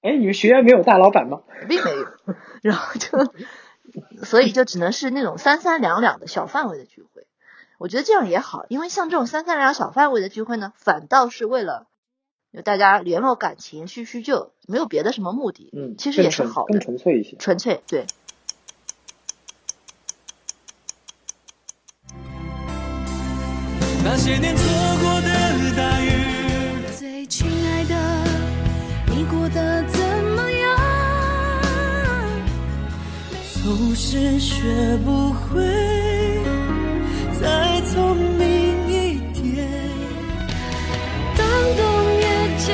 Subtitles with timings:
[0.00, 1.40] 哎，你们学院没有大老板吗？
[1.68, 2.06] 并没有，
[2.62, 3.08] 然后就，
[4.24, 7.26] 所以就只能是那种三三两两的小范围的聚会。
[7.78, 11.86] 我觉得这样也好，因为像这种三三两两小范围的聚会呢，反倒是为了
[12.52, 15.70] 就大家联络感情、叙叙旧，没有别的什么目的。
[15.76, 17.36] 嗯，其实也是好的，更纯粹一些。
[17.36, 18.06] 纯粹对。
[24.04, 24.64] 那些年错
[25.02, 25.28] 过的
[25.76, 26.10] 大雨，
[26.96, 27.57] 最亲爱的，你过
[29.50, 30.00] 得怎
[30.34, 30.78] 么样？
[33.62, 35.60] 总是学不会
[37.40, 39.68] 再聪明一点。
[41.36, 41.82] 当冬
[42.14, 42.22] 夜
[42.58, 42.66] 渐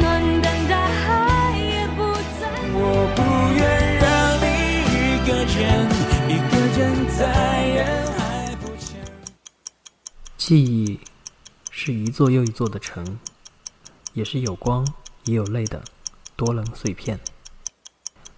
[0.00, 0.06] 暖，
[0.42, 2.02] 但大海也不
[2.40, 2.40] 再。
[2.74, 2.76] 我
[3.14, 3.18] 不
[3.56, 3.60] 愿
[3.98, 4.06] 让
[4.42, 4.44] 你
[4.92, 5.58] 一个人，
[6.28, 6.78] 一个人
[7.16, 7.18] 在
[7.68, 7.78] 人
[8.12, 8.18] 海
[8.60, 8.86] 浮沉。
[10.36, 10.98] 记忆
[11.70, 13.18] 是一座又一座的城，
[14.14, 14.86] 也是有光
[15.24, 15.82] 也有泪的
[16.36, 17.18] 多棱碎片。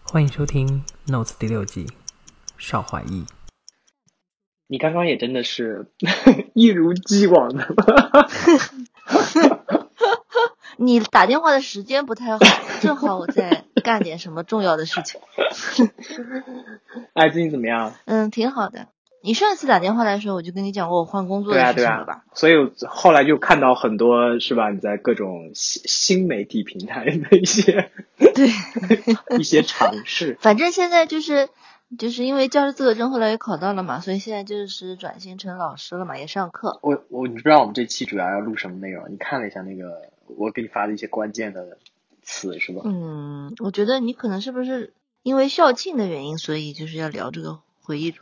[0.02, 1.86] 欢迎收听《Notes》第六季，
[2.58, 3.24] 邵怀义。
[4.66, 5.90] 你刚刚也真的是
[6.54, 7.66] 一如既往的。
[10.76, 12.38] 你打电话的时间不太好，
[12.80, 15.20] 正好我在干点什么重要的事情。
[17.12, 17.92] 哎，最近怎么样？
[18.06, 18.88] 嗯，挺好的。
[19.22, 22.24] 你上一次打电话来的时候，我就跟你讲过我换工作的事对啊情了吧？。
[22.34, 22.54] 所以
[22.88, 24.70] 后来就看到很多是吧？
[24.70, 28.48] 你在各种新新媒体平台的一些 对，
[29.38, 30.36] 一些尝试。
[30.42, 31.48] 反正现在就是
[31.98, 36.78] 就是因为教师资格证后来也考到了嘛，所以现在就是转型成老师了嘛，也上课。
[36.82, 39.10] 我我你不知道我们这期主要要录什么内容？
[39.10, 41.78] 你看了一下那个我给你发的一些关键的
[42.22, 42.82] 词是吧？
[42.84, 47.58] 嗯，我觉得你可能是不是因为校庆的原因，所以就是要聊这个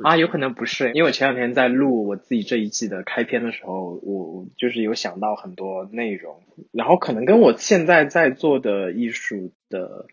[0.02, 10.06] 啊，有可能不是，因为我前两天在录我自己这一季的开篇的时候，我就是有想到很多内容，然后可能跟我现在在做的艺术的，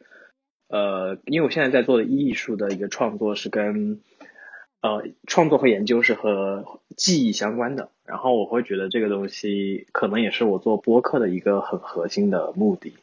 [0.67, 4.01] 呃，因为我现在在做的艺术的一个创作是跟
[4.81, 12.93] 呃创作和研究是和记忆相关的，然后我会觉得这个东西可能也是我做播客的一个很核心的目的，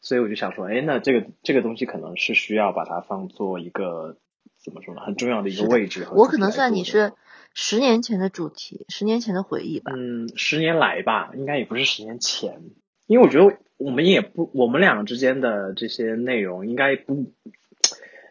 [0.00, 4.16] 所以我就想说，哎，那这个这个东西可能是需要把它放做一个
[4.64, 7.12] 怎么说呢，很重要的一个位置我可能算你是
[7.52, 9.92] 十年前的主题，十年前的回忆吧。
[9.94, 12.62] 嗯，十年来吧，应该也不是十年前，
[13.06, 17.30] 因为我觉得我们也不，我们两个之间的这些内容应该不，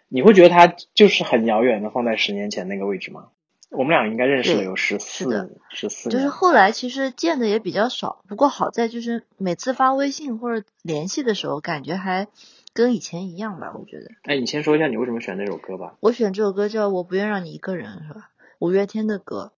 [0.09, 3.27] 你会觉得它就是很遥远的放在十年前那个位置吗？
[3.69, 12.27] 我们俩应该认识了有十四十四年，就是后来其实见的也比较少，不过好在就是每次发微信或者联系的时候，感觉还
[12.73, 13.73] 跟以前一样吧。
[13.78, 15.95] 我觉得哎，你先说一下你为什么选那首歌吧。
[16.00, 18.31] 我选这首歌叫《我不愿让你一个人》，是吧？
[18.59, 19.53] 五月天的歌，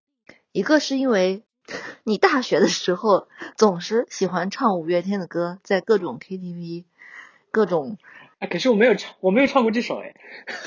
[0.51, 1.43] 一个是因为
[2.03, 6.85] 你大学的时候总是喜欢唱五月天的歌，在各种 KTV、
[7.51, 7.97] 各种
[8.39, 10.13] 哎，可是我没有唱，我没有唱过这首哎，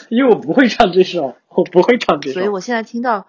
[0.09, 2.35] 因为我不会唱这首，我不会唱这首。
[2.35, 3.27] 所以我现在听到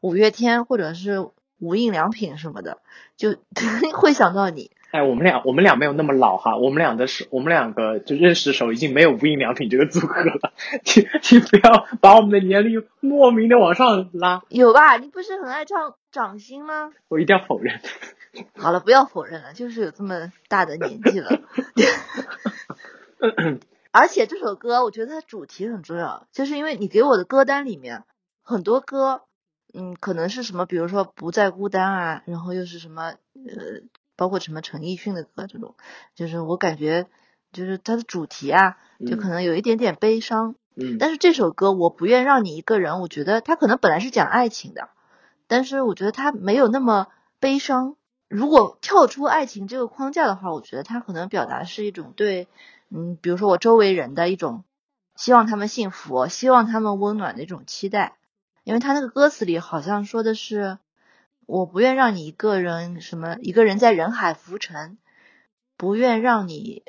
[0.00, 1.28] 五月天或者是
[1.58, 2.80] 无印良品什么的，
[3.16, 3.36] 就
[3.94, 4.70] 会想到你。
[4.90, 10.52] 哎，我们俩我们俩没有那么老哈，我们俩的是，我们两个就认识的时候已经没有无印良品这个组合了，
[10.84, 14.96] 请请不要把我们的年龄莫名的往上拉，有吧？
[14.96, 16.90] 你不是很爱唱掌心吗？
[17.08, 17.80] 我一定要否认。
[18.56, 21.40] 好了，不要否认了，就是有这么大的年纪了。
[23.92, 28.04] 而且这首歌，我觉得它主题很重要，就是因为你给我的歌单里面
[28.42, 29.22] 很多歌，
[29.74, 33.02] 嗯，可能是什么，比如说不再孤单啊，然后又是什么，
[33.34, 33.82] 呃，
[34.20, 35.76] 包括什么陈奕迅的歌这种，
[36.14, 37.06] 就是我感觉
[37.52, 38.76] 就是它的主题啊，
[39.06, 40.56] 就可能有一点点悲伤。
[40.76, 44.90] 嗯，但是这首歌我不愿让你一个人，我觉得它可能本来是讲爱情的，
[45.46, 47.06] 但是我觉得它没有那么
[47.38, 47.96] 悲伤。
[48.28, 52.46] 如果跳出爱情这个框架的话，我觉得它可能表达是一种对，
[52.90, 54.64] 嗯，比如说我周围人的一种
[55.16, 58.18] 希望他们幸福，希望他们温暖的一种期待。
[58.64, 60.78] 因为他那个歌词里好像说的是，
[61.50, 64.98] 我不愿让你一个人什么一个人在人海浮沉，
[65.76, 66.84] 不愿让你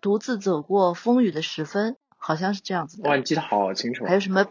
[0.00, 3.08] 独自走过风雨的时分，好像是这样子的。
[3.08, 4.08] 哇，你记得好清楚啊。
[4.08, 4.46] 还有什么？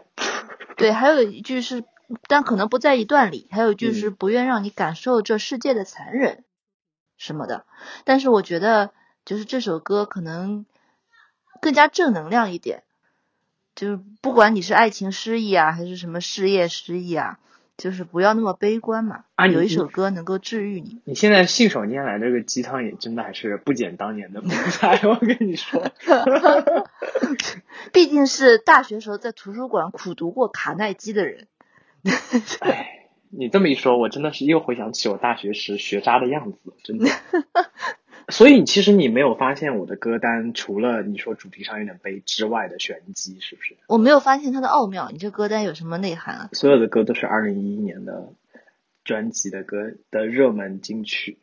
[0.78, 1.84] 对，还有一句是，
[2.26, 3.48] 但可能不在一段里。
[3.50, 6.42] 还有一句是嗯不愿让你感受这世界的残忍
[7.18, 7.66] 什么的。
[8.04, 8.92] 但是我觉得，
[9.26, 10.64] 就是这首歌可能
[11.60, 12.82] 更加正能量一点，
[13.74, 17.38] 就是不管你是爱情失意啊，还是什么事业失意啊，
[17.80, 19.24] 就是不要那么悲观嘛。
[19.34, 21.00] 啊有一首歌能够治愈你。
[21.04, 25.82] 你现在信手拈来这个鸡汤也真的还是不减当年的风采， 我跟你说。
[27.92, 31.48] 毕竟是大学时候在图书馆苦读过卡耐基的人。
[32.60, 37.06] 哎，你这么一说，我真的是又回想起我大学时学渣的样子，真的。
[38.30, 43.76] 所以其实你没有发现我的歌单，除了你说主题上有点悲之外的玄机，是不是？
[43.86, 46.48] 我没有发现它的奥妙，你这歌单有什么内涵啊？
[46.52, 48.32] 所有的歌都是二零一一年的
[49.04, 51.38] 专辑的歌的热门金曲，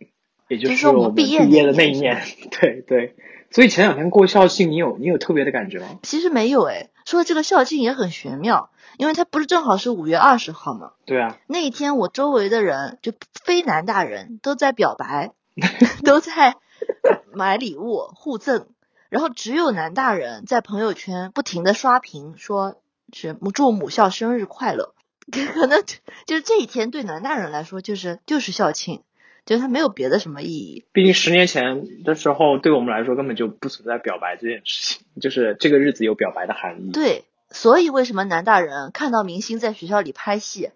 [0.48, 2.22] 也就就是说我毕业的那一年。
[2.60, 3.16] 对对，
[3.52, 6.00] 所以前两天过校庆，你有你有特别的感觉吗？
[6.04, 10.92] 其实没有诶，说的这个校庆也很玄妙，因为它不是正好是五月二十号吗？
[11.06, 13.12] 对啊，那一天我周围的人就
[13.44, 15.34] 非南大人都在表白，
[16.06, 16.56] 都在
[17.34, 18.68] 买礼物互赠，
[19.10, 22.82] 然后只有男大人在朋友圈不停的刷屏，说
[23.14, 24.94] 是祝母校生日快乐。
[25.54, 25.84] 可能
[26.26, 29.04] 就是这一天对男大人来说就是就是校庆，
[29.46, 30.86] 就是它没有别的什么意义。
[30.94, 36.92] 毕竟十年前的时候，对我们来说根本就不存在表白这件事情，就是这个日子有表白的含义。
[36.92, 40.70] 对，所以为什么男大人看到明星在学校里拍戏，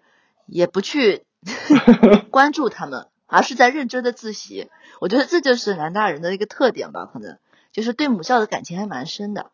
[0.44, 1.22] 也不去
[2.30, 4.68] 关注他们，而是在认真的自习？
[5.00, 7.38] 我觉得这就是南大人的一个特点吧，可能
[7.72, 9.50] 就是对母校的感情还蛮深的。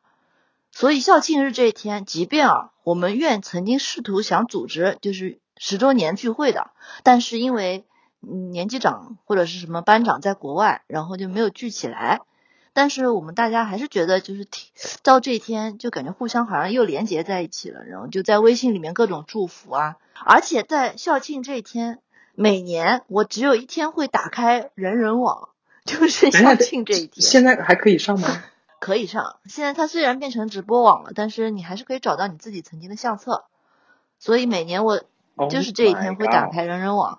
[0.72, 6.72] 所以校庆日这一天，即便啊，我们院曾经试图想组织就是十周年聚会的，
[7.04, 7.84] 但是因为
[8.20, 12.20] 嗯年级长或者是什么班长在国外，然后就没有聚起来。
[12.74, 14.46] 但是我们大家还是觉得，就是
[15.02, 19.96] 到这一天，就感觉互相好像又连结在一起了，然后就在微信里面各种祝福啊。
[20.24, 21.98] 而且在校庆这一天，
[22.40, 25.48] 每年我只有一天会打开人人网，
[25.84, 28.28] 就是校庆这一天现在还可以上吗？
[28.78, 29.38] 可以上。
[29.46, 33.44] 现在它虽然变成直播网了，但是你还是可以找到你自己曾经的相册。
[34.20, 35.00] 所以每年我
[35.34, 37.18] Oh 就是这一天会打开人人网，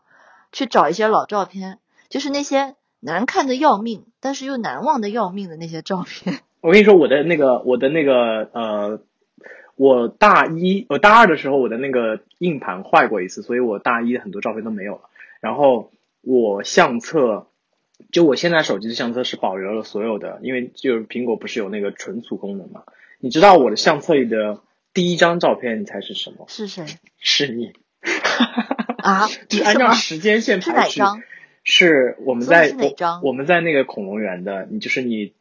[0.53, 6.39] 去找一些老照片，就是那些难看的要命，但是又难忘的要命的那些照片。
[6.61, 9.01] 我跟你说，我的那个，我的那个，呃，
[9.79, 15.03] 我大一，我大二的时候，我的那个硬盘坏过一次，所以我大一的很多照片都没有了。
[15.39, 17.47] 然后我相册，
[18.11, 22.83] 就我现在手机的相册是保留了所有的，因为就是苹果不是有那个存储功能嘛？
[23.19, 24.59] 你知道我的相册里的
[24.93, 26.43] 第一张照片，你猜是什么？
[26.49, 26.83] 是谁
[27.17, 27.71] 是你，
[28.97, 29.29] 啊？
[29.47, 30.99] 就是按照时间线排序。
[30.99, 31.21] 哪张？
[31.63, 35.33] 是我们在我我们在那个恐龙园的，你就是你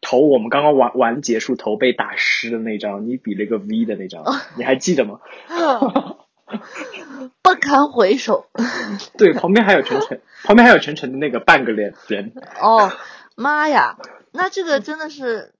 [0.00, 5.20] 头我们刚刚玩玩结束头被打湿的那张，你比了个 V 的那张，哦你还记得吗？
[7.42, 8.46] 不堪回首。
[9.16, 12.92] 对，旁边还有晨晨，旁边还有晨晨的那个半个脸人，哦，
[13.36, 13.96] 妈呀，
[14.32, 15.52] 那这个真的是，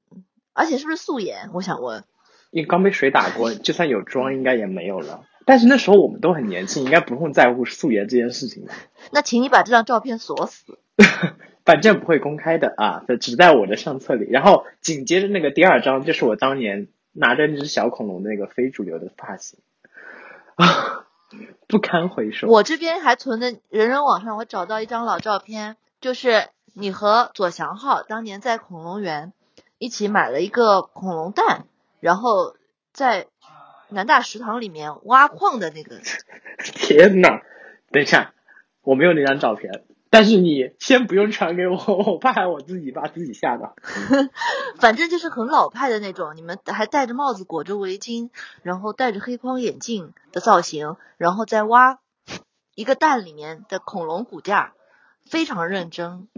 [0.52, 1.50] 而且是不是素颜？
[1.54, 2.04] 我想问。
[2.50, 5.24] 因为刚被水打过，就算有妆应该也没有了。
[5.46, 8.66] 但是那时候我们都很年轻，应该不用在乎素颜这件事情，
[9.12, 10.78] 那请你把这张照片锁死。
[11.64, 14.28] 反正不会公开的啊，只在我的相册里。
[14.28, 19.60] 然后紧接着那个第二张，就是我当年拿着那只小恐龙那个非主流的发型，
[20.56, 21.06] 啊，
[21.68, 22.48] 不堪回首。
[22.48, 29.32] 我这边还存的人人网上，我找到一张老照片，就是你和左翔浩当年在恐龙园
[29.78, 31.66] 一起买了一个恐龙蛋，
[32.00, 32.56] 然后
[32.92, 33.28] 在
[33.92, 36.00] 南大食堂里面挖矿的那个。
[36.64, 37.40] 天呐，
[37.90, 38.34] 等一下，
[38.82, 41.76] 我没有那张照片，但是你先不用传给我，
[42.12, 43.74] 我怕我自己把自己吓到。
[44.78, 48.30] 反正就是很老派的那种，你们还戴着帽子，裹着围巾，
[48.62, 51.98] 然后戴着黑框眼镜的造型，然后再挖
[52.74, 54.74] 一个蛋里面的恐龙骨架，
[55.28, 56.28] 非常认真，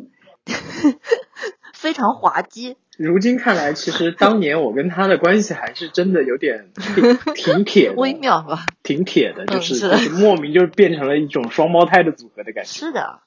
[1.75, 2.77] 非常滑稽。
[2.99, 8.67] 如今看来，其实当年我跟他的关系还是真的有点 挺挺铁的，微妙吧？
[8.83, 12.71] 挺铁的，就是、嗯是的就是莫名就变成了一种双胞胎的组合的感觉。
[12.71, 13.21] 是的，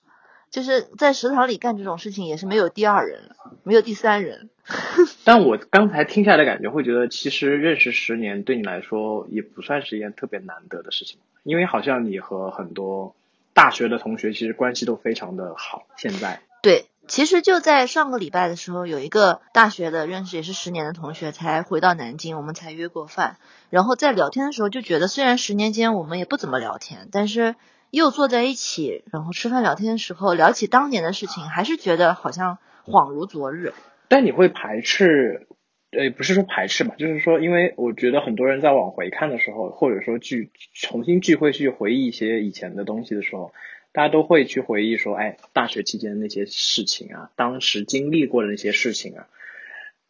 [0.49, 3.31] 就是在食堂里干这种事情也是没有第二人，
[3.63, 4.49] 没有第三人。
[5.23, 13.15] 但我刚才听下来的感觉，会觉得其实认识十年对你来说也不算是一件特别难得的事情，因为好像你和很多
[13.53, 15.87] 大学的同学其实关系都非常的好。
[15.97, 23.37] 现在，对，其实就在上个礼拜的时候，有一个大学的认识也是十年的同学才回到南京，我们才约过饭。
[23.69, 27.55] 然后在聊天的时候就觉得，虽然十年间我们也不怎么聊天，但是
[27.89, 33.73] 又坐在一起，然后吃饭聊天的时候聊起当年的事情，还是觉得好像恍如昨日。
[34.09, 35.47] 但你会排斥，
[35.91, 43.53] 呃，不是说排斥吧，就是说，因为我觉得很多人在往回看的时候，或者说去重新聚会去回忆一些以前的东西的时候，
[43.97, 49.27] 大家都会去回忆说，哎，大学期间那些事情啊，当时经历过的那些事情啊，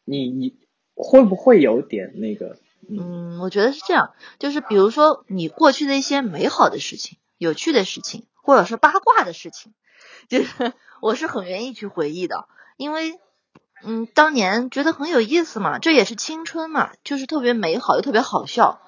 [0.03, 0.58] 你你
[0.94, 2.58] 会不会有点那个，
[2.89, 9.72] 嗯，我觉得是这样，就是比如说你过去的一些美好的事情、有趣的事情，或者是八卦的事情，
[10.27, 13.17] 就是我是很愿意去回忆的，因为
[13.86, 18.82] 嗯，当年觉得很有意思嘛，这也是青春嘛，就是特别美好又特别好笑，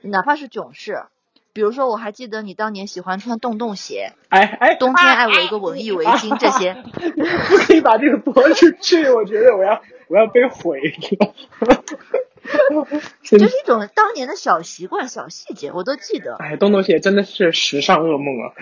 [0.00, 1.04] 哪怕是囧事，
[1.52, 6.74] 比如说，我还记得你当年喜欢穿洞洞鞋，哎哎，冬天爱围个文艺围巾这些，
[7.48, 11.34] 不可以把这个播出去，我觉得我要我要被毁了。
[13.22, 16.36] 就是一种当年的小习惯、小细节，我都记得。
[16.36, 18.54] 哎，洞洞鞋真的是时尚噩梦啊！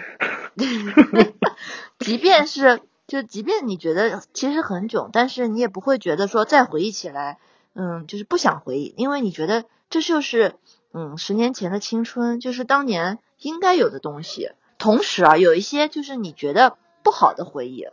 [1.99, 7.39] 即便是就即便你觉得其实很囧，但是你也不会觉得说再回忆起来，
[7.75, 10.55] 嗯，就是不想回忆，因为你觉得这就是
[10.93, 14.51] 嗯十年前的青春，就是当年应该有的东西。
[14.79, 17.87] 同时啊，有一些就是你觉得不好的回忆，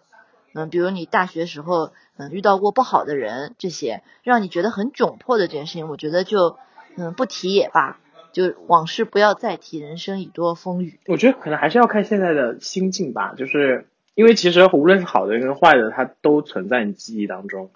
[0.53, 6.57] 嗯，比如你大学时候嗯遇到过不好的人，这些让你觉得很窘迫的这件事情，我觉得就
[6.95, 7.99] 嗯不提也罢，
[8.31, 10.99] 就往事不要再提，人生已多风雨。
[11.07, 17.71] 我觉得可能还是要看现在的心境吧，就是因为其实无论是好的跟坏的，它都存在你记忆当中，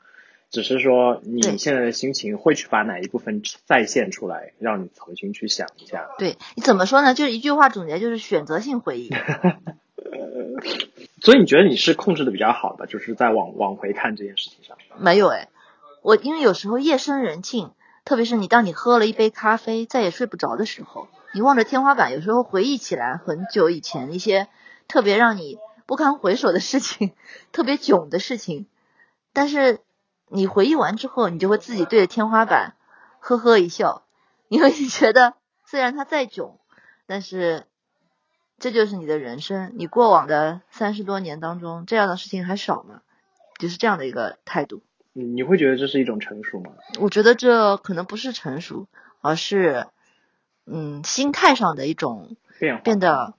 [0.49, 6.09] 只是说你现在的心情会去把哪一部分再现出来，让你重新去想一下。
[6.17, 7.13] 对你怎么说呢？
[7.13, 9.09] 就是一句话总结，就是选择性回忆。
[11.21, 14.77] 所以你觉得你是控制的比较好的，就是在往往回看这件事情上。
[14.97, 15.49] 没有哎，
[16.01, 17.71] 我因为有时候夜深人静，
[18.05, 24.47] 特别是你当你喝了一杯咖啡，再也睡不着的时候，你望着天花板，有时候回忆起来很久以前一些
[24.87, 27.11] 特别让你不堪回首的事情，
[27.51, 28.65] 特别囧的事情，
[29.33, 29.79] 但是
[30.29, 32.75] 你回忆完之后，你就会自己对着天花板
[33.19, 34.03] 呵呵一笑，
[34.47, 35.33] 因为你觉得
[35.65, 36.57] 虽然他再囧，
[37.05, 37.65] 但是
[38.59, 43.01] 这就是你的人生，你过往的三十多年当中，这样的事情还少吗？
[43.59, 44.81] 就是这样的一个态度。
[45.13, 46.71] 你你会觉得这是一种成熟吗？
[46.99, 48.87] 我觉得这可能不是成熟，
[49.21, 49.87] 而是
[50.65, 53.33] 嗯心态上的一种变化变得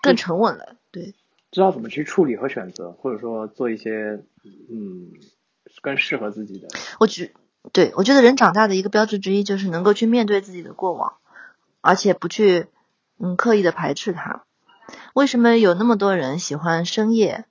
[0.00, 0.76] 更沉稳了。
[0.92, 1.14] 对，
[1.50, 4.22] 知道怎么去处理和选择，或者说做一些
[4.70, 5.10] 嗯
[5.80, 6.68] 更适合自己的。
[7.00, 7.32] 我觉
[7.72, 11.14] 对我觉得人长大的一个标志之一就是能够去面对自己的过往，
[11.80, 12.66] 而且不去
[13.18, 14.42] 嗯刻意的排斥它。
[15.14, 17.44] 为什么有那么多人喜欢深夜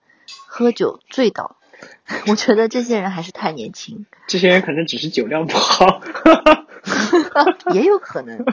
[0.47, 1.55] 喝酒醉倒？
[2.27, 6.01] 我觉得这些人还是太年轻，这些人可能只是酒量不好，
[7.73, 8.45] 也有可能，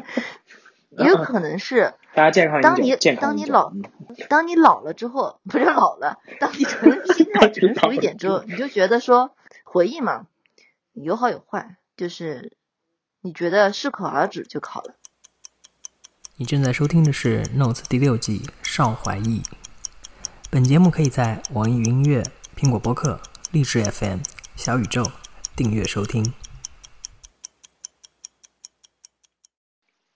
[0.90, 3.28] 也有可能是 大家健康当你一点，健康。
[3.30, 3.82] 当你老嗯
[4.30, 9.32] 当你老了之后，不是老了，当你成心态成熟一点之后，你就觉得说
[9.70, 10.26] 回忆嘛，
[10.94, 12.56] 有好有坏，就是
[13.20, 14.94] 你觉得适可而止就好了。
[16.37, 19.42] 你正在收听的是《Notes》第六季《少怀义》。
[20.50, 22.22] 本节目可以在网易云音乐、
[22.56, 23.20] 苹果播客、
[23.52, 24.20] 荔枝 FM、
[24.56, 25.04] 小宇宙
[25.54, 26.32] 订阅收听。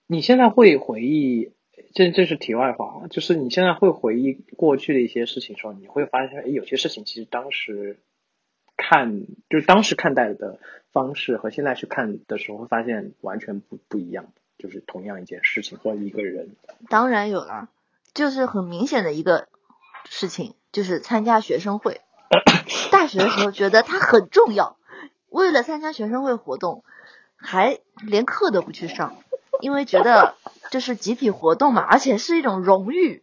[0.07, 1.53] 你现在会回忆，
[1.93, 7.99] 这这是题外话，啊就是你现在会回忆过去的一些事情的时候，你会发现，哎，有些事情其实当时
[8.77, 10.59] 看，就是当时看待的
[10.93, 16.57] 方式和现在去看的时候，会发现完全不不一样，就是同样一件事情或者一个人。
[16.89, 17.69] 当然有了，
[18.15, 19.49] 就是很明显的一个
[20.05, 22.01] 事情，就是参加学生会。
[22.91, 24.77] 大学的时候觉得它很重要，
[25.29, 26.83] 为了参加学生会活动，
[27.37, 29.17] 还连课都不去上，
[29.61, 30.35] 因为觉得
[30.71, 33.23] 这是集体活动嘛，而且是一种荣誉。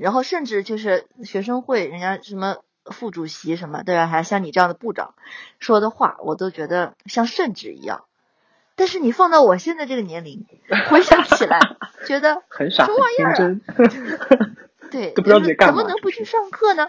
[0.00, 4.06] 然后甚至就是学生会，人家什么副主席什么，对吧？
[4.06, 5.14] 还像你这样的部长
[5.58, 8.04] 说的话，我都觉得像圣旨一样。
[8.76, 10.46] 但是你放到我现在这个年龄，
[10.90, 11.60] 回想起来，
[12.06, 14.56] 觉得很傻，什么玩意儿啊天真。
[14.90, 16.88] 对，都不知道就是自己干嘛怎么能不去上课呢？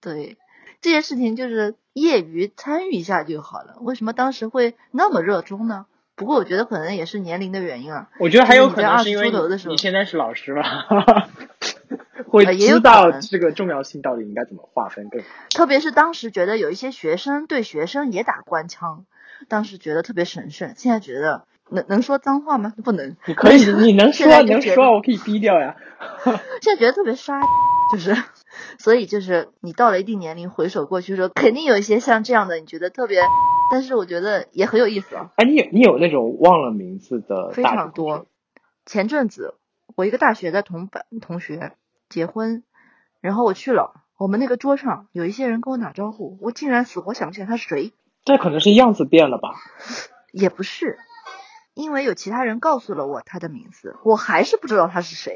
[0.00, 0.36] 对，
[0.80, 3.76] 这些事情就是业余参与一下就好了。
[3.80, 5.86] 为什么当时会那么热衷呢？
[6.14, 8.08] 不过我觉得可能也是年龄的原因啊。
[8.18, 10.86] 我觉得还有可能是因为20出头的时候你你现在是老师吧，
[12.34, 15.22] 会呃也有可知道这个重要性到底应该怎么划分更。
[15.50, 19.06] 特别是当时觉得有一些学生对学生也打官腔，
[19.48, 22.72] 当时觉得特别神圣，现在觉得能能说脏话吗？
[22.84, 23.16] 不能。
[23.26, 25.76] 你可以，你能说能说，我可以逼掉呀。
[26.60, 27.40] 现在觉得特别刷，
[27.92, 28.14] 就是，
[28.78, 33.20] 所以就是你到了一定年龄回首过去的时候，肯定有一些像这样的，你觉得特别，
[33.72, 35.30] 但是我觉得也很有意思啊。
[35.36, 38.26] 哎，你有你有那种忘了名字的非常多。
[38.86, 39.54] 前阵子
[39.96, 41.72] 我一个大学的同班同学
[42.14, 42.62] 结婚，
[43.20, 47.92] 然后我去了，我们那个桌上有一些人跟我打招呼，我竟然死活想不起来他是谁，
[48.24, 49.56] 这可能是样子变了吧？
[50.30, 50.96] 也不是，
[51.74, 55.34] 因为有其他人告诉了我他的名字，我还是不知道他是谁。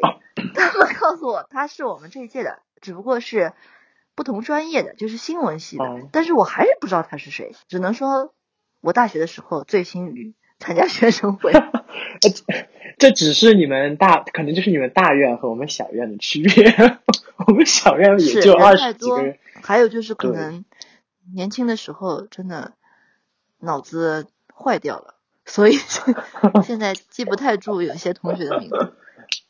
[0.55, 3.53] 他们告诉我他是我们这一届的，只不过是
[4.15, 8.33] 不同专业的，就是新闻系的，哦但是我还是不知道他是谁，只能说
[8.81, 11.53] 我大学的时候醉心于参加学生会。
[12.99, 16.75] 这只是你们大，可能就是你们大院和我们小院的区别。
[17.47, 20.65] 我们小院也是就二十几个人。，还有就是可能
[21.35, 22.73] 年轻的时候真的
[23.61, 25.15] 脑子坏掉了，
[25.47, 25.75] 所以
[26.65, 28.95] 现在记不太住有些同学的名字。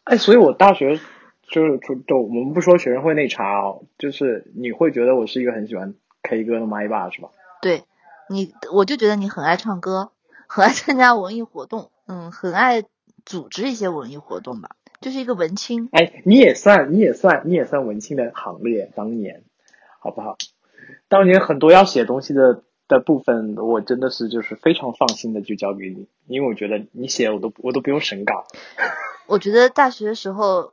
[0.05, 1.01] 哎，所以我大学
[1.49, 7.31] 就是就就我们不说学生会那茬哦，就是你会觉得我是一个很喜欢 K 歌的麦霸是吧？
[7.63, 7.85] 对
[8.29, 10.11] 你，我就觉得你很爱唱歌，
[10.49, 12.83] 很爱 参加文艺活动，嗯，很爱
[13.25, 15.89] 组织一些文艺活动吧，就是一个文青。
[15.93, 19.45] 哎，你也算，你也算，你也算文青的行列，当年，
[20.01, 20.37] 好不好？
[21.09, 28.47] 当年很多要写东西的的部分，我真的是就是非常放心的就交给你，因为我觉得你写我都我都不用审稿。
[29.29, 30.73] 我觉得大学的时候，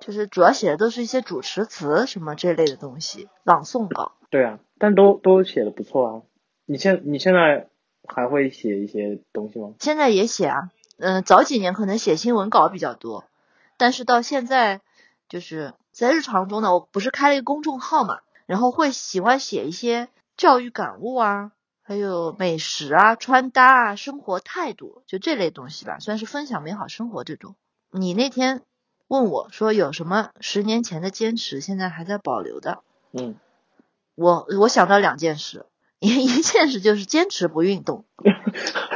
[0.00, 4.12] 就是主要写的都是一些主持词什么这类的东西，朗诵稿。
[4.28, 6.22] 对啊，但都都写的不错啊。
[6.66, 7.68] 你现你现在
[8.08, 9.74] 还会写一些东西吗？
[9.80, 13.24] 现在也写啊，嗯、早几年可能写新闻稿比较多，
[13.76, 14.80] 但是到现在
[15.28, 27.54] 就是在日常中呢，我不是开了一个公众号嘛，然后会喜欢写一些教育感悟啊，还有美食啊、穿搭啊、生活态度，就这类东西吧，算是分享美好生活这种。
[27.90, 28.62] 你那天
[29.08, 32.82] 问我说有什么十年前的坚持现在还在保留的，
[33.12, 33.36] 嗯，
[34.14, 35.64] 我我想到两件事，
[35.98, 38.04] 一一件事就是坚持不运动。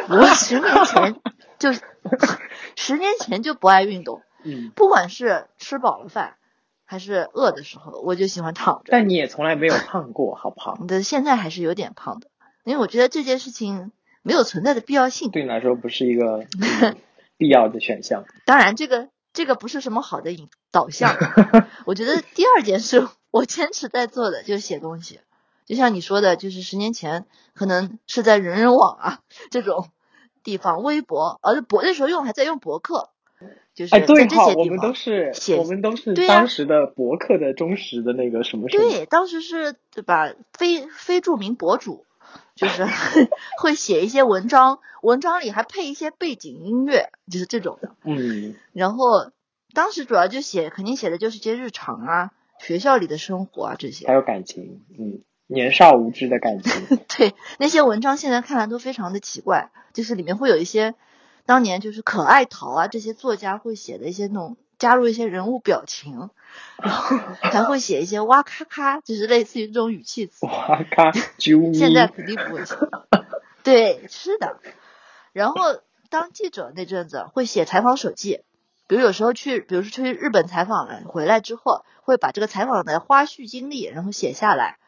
[0.08, 1.16] 我十年前
[1.58, 1.72] 就
[2.76, 6.36] 十年前就不爱运动，嗯，不管是吃饱了饭
[6.84, 8.88] 还是饿的时候，我就喜欢躺着。
[8.90, 10.74] 但你也从来没有胖过，好不好？
[10.86, 12.28] 的现在还是有点胖的，
[12.64, 13.92] 因为我觉得这件事情
[14.22, 15.30] 没有存在的必要性。
[15.30, 16.46] 对你来说不是一个、
[16.82, 16.96] 嗯
[17.36, 18.26] 必要的选项。
[18.44, 21.16] 当然，这个这个不是什么好的引导向。
[21.86, 25.20] 我觉得第二件事，我坚持在做的就是写东西。
[25.66, 29.88] 就像你说的，就是十年前可能是在人人网啊这种
[30.42, 33.10] 地方，微博，而博那时候用还在用博客，
[33.74, 34.94] 就是哎，在对哈，这些地我们都方。
[34.94, 38.82] 是写我们都是对当时的博客的忠实的那个什么什么。
[38.84, 40.32] 对，当时是对吧？
[40.52, 42.04] 非非著名博主，
[42.56, 42.84] 就是
[43.60, 47.94] 会写一些文章，文章里还配一些背景音乐，就是这种的。
[48.04, 49.30] 嗯，然后
[49.72, 54.14] 当时主要就写，肯定写的就是些日常啊、学校里的生活啊这些还。
[54.14, 56.70] 有感情，嗯，年少无知的感觉。
[57.16, 60.94] 对，那些文章现在看来都非常的奇怪，就是里面会有一些
[61.44, 66.30] 当年就是可爱淘啊这些作家会写的一些那种加入一些人物表情，
[66.80, 70.46] 然后还会写一些哇咔咔，就是类似于这种语气词。
[70.46, 71.74] 哇咔，啾咪。
[71.78, 72.76] 现在肯定不会写。
[73.62, 74.58] 对，是的。
[75.32, 75.60] 然后
[76.08, 78.40] 当记者那阵子会写采访手记，
[78.88, 84.78] 比如有时候去，比如说去日本采访了，回来之后会把这个采访的花絮经历然后写下来，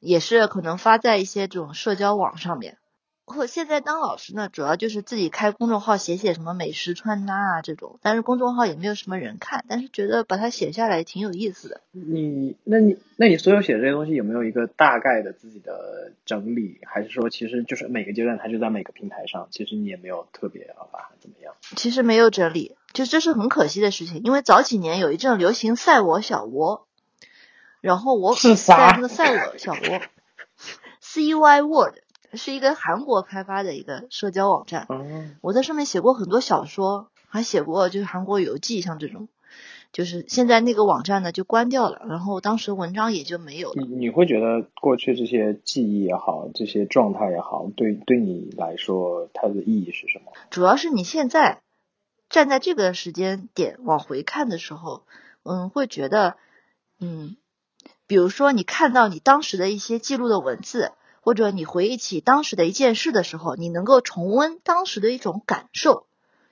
[0.00, 2.78] 也是可能发在一些这种社交网上面。
[3.36, 11.82] 我现在当老师呢，主要就是自己开公众号写写什么美食穿搭啊这种，但是公众号也没有什么人看，但是觉得把它写下来挺有意思的。
[11.90, 16.80] 你，那你，那你所有写的这些东西有没有一个大概的自己的整理？
[16.86, 21.52] 还是说，其实就是每个阶段它就在每个平台上，其实你也没有特别要把它怎么样？
[21.76, 24.22] 其实没有整理，就这是很可惜的事情。
[24.24, 26.87] 因为早几年有一阵流行赛我小窝，
[27.80, 30.00] 然后我在那个赛我小窝
[31.02, 31.96] ，CY Word
[32.34, 35.04] 是一个韩国开发的一个社交网站，哦，
[35.40, 39.28] 我在上面写过很多小说，还写过就是韩国游记，像这种。
[39.90, 43.82] 就是现在那个网站呢就关掉了，然后当时文章也就没有了。
[43.82, 50.32] 你你会觉得过去这些记忆也好，这些状态也好，对对你来说它的意义是什么？
[50.50, 51.62] 主要是你现在
[52.28, 55.04] 站在这个时间点往回看的时候，
[55.42, 56.36] 嗯，会觉得，
[57.00, 57.36] 嗯，
[58.08, 66.06] 比如说你看到你当时的一些记录的文字，或者你回忆起当时的一件事的时候，你能够重温当时的一种感受，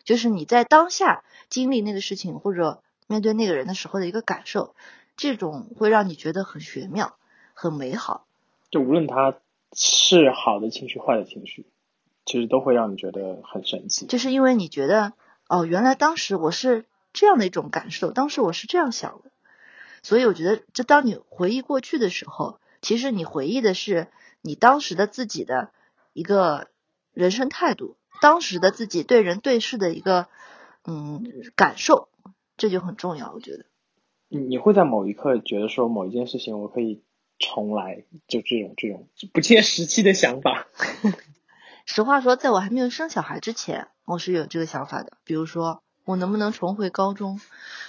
[0.05, 4.75] 就是你在当下经历那个事情或者面对那个人的时候的一个感受，
[5.17, 7.17] 这种会让你觉得很玄妙、
[7.55, 8.27] 很美好。
[8.71, 9.39] 就无论它
[9.73, 11.65] 是好的情绪、坏的情绪，
[12.27, 14.05] 其实都会让你觉得很神奇。
[14.05, 15.15] 就是因为你觉得
[15.49, 19.31] 哦，原来当时我是这样的一种感受，当时我是这样想的，
[20.07, 24.07] 所以我觉得，这当你回忆过去的时候，其实你回忆的是
[24.41, 25.73] 你当时的自己的
[26.13, 26.69] 一个
[27.13, 30.29] 人生态度，当时的自己对人对事的一个
[30.85, 31.25] 嗯
[31.57, 32.09] 感受，
[32.57, 33.67] 这就很重要，我觉得。
[34.29, 37.03] 你你会在某一刻觉得说某一件事情我可以
[37.41, 40.69] 重来，就这种这种不切实际的想法。
[41.85, 45.15] 实话说，在我还没有生小孩之前，我是有这个想法的。
[45.25, 47.41] 比如说，我能不能重回高中，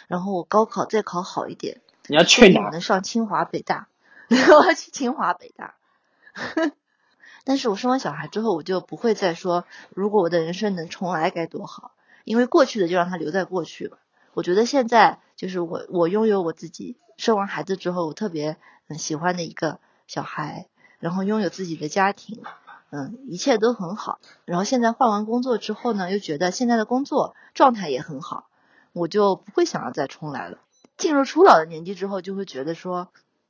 [0.08, 2.71] 然后我高考再考好一点，你要说去哪我？
[2.71, 3.87] 能上清华北大，
[4.29, 5.75] 我要去清华北大。
[7.43, 11.91] 但是我生完小孩之后，我就不会再说，如果我的人生能重来该多好，
[12.25, 13.97] 因为过去的就让它留在过去吧。
[14.33, 20.67] 我觉得现在就是我，我拥有我自己生完孩子之后，我特别嗯喜欢的一个小孩，
[20.99, 22.43] 然后拥有自己的家庭，
[22.91, 24.19] 嗯，一切都很好。
[24.45, 28.47] 然后现在换完工作之后呢，又觉得现在的工作状态也很好，
[28.93, 30.59] 我就不会想要再重来了。
[30.97, 33.10] 进入初老的年纪之后，就会觉得说，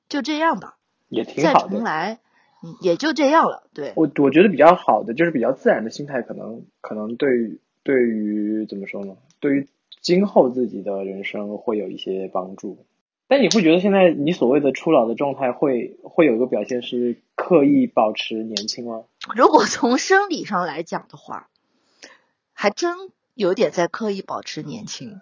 [0.09, 0.77] 就这样吧，
[1.09, 1.69] 也挺再好的。
[1.69, 2.19] 重来，
[2.63, 3.67] 嗯也就这样了。
[3.73, 9.15] 对，我我觉得比较好的就是比较自然的心态，可能可能对于对于怎么说呢？
[9.39, 9.67] 对于
[10.01, 12.85] 今后自己的人生会有一些帮助。
[13.29, 19.03] 但你会觉得现在你所谓的初老的状态会会有一个表现是刻意保持年轻吗？
[19.35, 21.49] 如果从生理上来讲的话，
[22.53, 22.95] 还真
[23.33, 25.19] 有点在刻意保持年轻，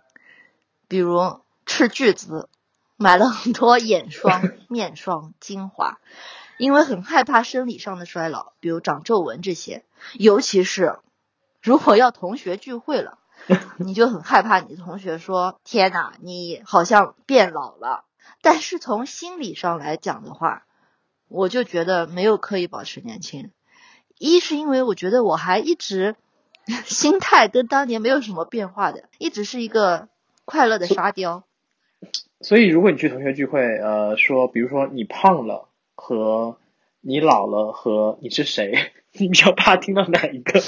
[0.87, 1.19] 比如
[1.65, 2.49] 斥巨资
[2.97, 5.99] 买了很多眼霜、 面霜、精华，
[6.57, 10.99] 因为很害怕生理上的衰老，比如长皱纹这些，尤其是
[11.61, 13.19] 如果要同学聚会了。
[13.77, 18.05] 你就很害怕，你的同学说：“天哪，你好像变老了。”
[18.41, 20.65] 但是从心理上来讲的话，
[21.27, 23.51] 我就觉得没有刻意保持年轻。
[24.17, 26.15] 一是因为我觉得我还一直
[26.87, 30.07] 心态跟当年没有什么变化的，一直是一个
[30.45, 31.43] 快乐的沙雕。
[32.41, 36.57] 所以如果你去同学聚会，呃，说比如说你胖了和
[37.01, 40.61] 你老了和你是谁， 你比较怕听到哪一个？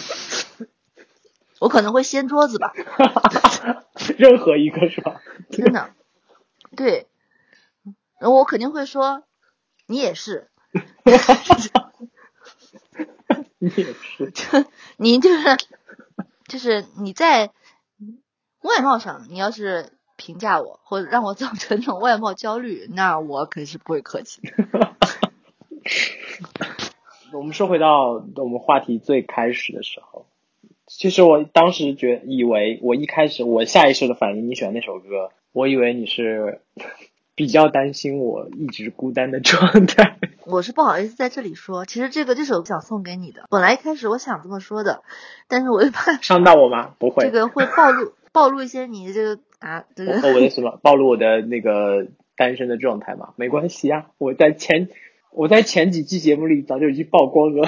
[1.60, 2.72] 我可能会掀桌子吧，
[4.18, 5.22] 任何一个是吧？
[5.50, 5.90] 真的。
[6.76, 7.08] 对，
[8.20, 9.24] 然后我肯定会说，
[9.88, 10.50] 你也是，
[13.60, 14.66] 你也是，
[14.98, 15.58] 你就是
[16.48, 17.52] 就是你在
[18.62, 24.42] 外貌上，你要是评价我或者让我造成这种外貌焦虑，那我肯定是不会客气。
[27.32, 30.26] 我们说回到我们话题最开始的时候，
[30.86, 36.62] 其实我当时觉以为我一开始我下意识的反应，你喜欢那首歌，我以为你是
[37.36, 40.18] 比较担心我一直孤单的 状态。
[40.46, 45.04] 我是不好意思在这里说，其实这个这首想送给你的，本来一开始我想这么说的，
[45.50, 46.96] 但是我又怕伤到我吗？
[46.98, 53.34] 不会，这个会暴露暴露一些你这个啊这个哦，我的什么 暴露我的那个单身的状态嘛？
[53.36, 54.90] 没关系啊，我在前
[55.32, 57.68] 我在前几期节目里早就已经曝光了。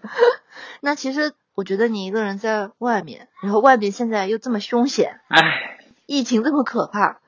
[0.82, 7.20] 那其实我觉得你一个人在外面，然后外面现在又这么凶险，唉，疫情这么可怕，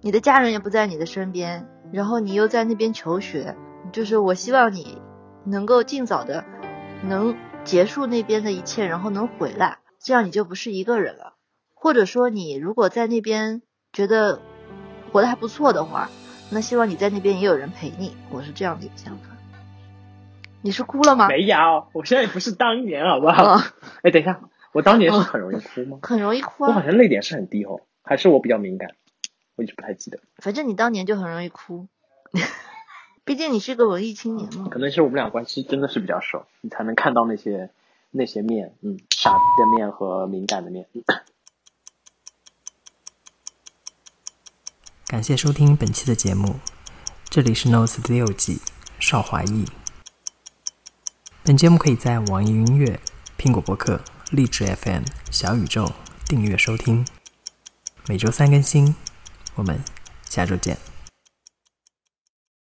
[0.00, 3.54] 你的家人也不在你的身边，然后你又在那边求学，
[3.92, 5.00] 就是我希望你
[5.44, 6.44] 能够尽早的
[7.04, 11.34] 能结束那边的一切，然后能回来，这样你就不是一个人了。
[11.86, 14.40] 或者说你如果在那边觉得
[15.12, 16.10] 活得还不错的话，
[16.50, 19.36] 那希望你在那边也有人陪你，我是这样的一个想法。
[20.62, 21.28] 你是哭了吗？
[21.28, 23.44] 没有，我现在不是当年，好不好？
[23.44, 23.72] 啊，
[24.02, 24.40] 哎，等一下，
[24.72, 26.00] 我当年是很容易哭吗？
[26.02, 28.96] 很容易哭我好啊，像泪点是很低哦，还是我比较敏感？
[29.54, 31.86] 我一直不太记得，反正你当年就很容易哭，
[33.24, 34.66] 毕竟你是个文艺青年嘛。
[34.72, 37.70] 可能是我们俩关系真的是比较熟，你才能看到那些
[38.10, 40.88] 那些面，嗯，傻逼的面和敏感的面。
[40.92, 41.04] 嗯
[45.16, 46.60] 感谢收听本期的节目，
[47.30, 48.60] 这里是 Notes 第六季
[48.98, 49.64] 邵华义。
[51.42, 53.00] 本节目可以在网易云音乐、
[53.38, 53.98] 苹果播客、
[54.30, 55.90] 荔枝 FM、小宇宙
[56.26, 57.06] 订阅收听，
[58.06, 58.94] 每周三更新。
[59.54, 59.82] 我们
[60.28, 60.76] 下周见。